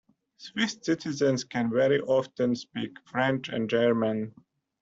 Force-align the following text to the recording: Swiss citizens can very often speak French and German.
Swiss 0.37 0.79
citizens 0.81 1.43
can 1.43 1.69
very 1.69 1.99
often 1.99 2.55
speak 2.55 2.97
French 3.05 3.49
and 3.49 3.69
German. 3.69 4.33